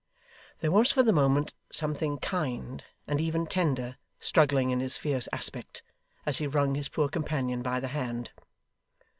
There 0.61 0.71
was, 0.71 0.91
for 0.91 1.03
the 1.03 1.13
moment, 1.13 1.53
something 1.71 2.17
kind, 2.17 2.83
and 3.05 3.21
even 3.21 3.45
tender, 3.45 3.97
struggling 4.19 4.71
in 4.71 4.79
his 4.79 4.97
fierce 4.97 5.29
aspect, 5.31 5.83
as 6.25 6.39
he 6.39 6.47
wrung 6.47 6.73
his 6.73 6.89
poor 6.89 7.07
companion 7.07 7.61
by 7.61 7.79
the 7.79 7.89
hand. 7.89 8.31